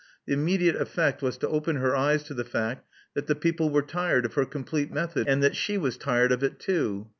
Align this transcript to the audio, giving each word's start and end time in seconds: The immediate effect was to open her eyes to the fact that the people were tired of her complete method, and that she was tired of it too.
The 0.25 0.33
immediate 0.33 0.77
effect 0.77 1.21
was 1.21 1.37
to 1.37 1.47
open 1.47 1.75
her 1.75 1.95
eyes 1.95 2.23
to 2.23 2.33
the 2.33 2.43
fact 2.43 2.87
that 3.13 3.27
the 3.27 3.35
people 3.35 3.69
were 3.69 3.83
tired 3.83 4.25
of 4.25 4.33
her 4.33 4.45
complete 4.45 4.91
method, 4.91 5.27
and 5.27 5.43
that 5.43 5.55
she 5.55 5.77
was 5.77 5.95
tired 5.95 6.31
of 6.31 6.41
it 6.41 6.59
too. 6.59 7.07